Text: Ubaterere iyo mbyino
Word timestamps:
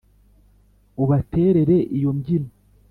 Ubaterere 1.03 1.77
iyo 1.97 2.09
mbyino 2.17 2.51